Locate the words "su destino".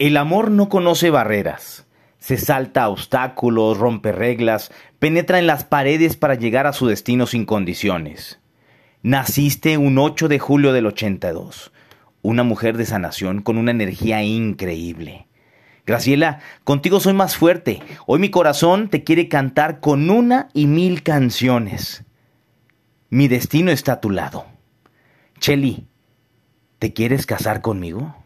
6.72-7.26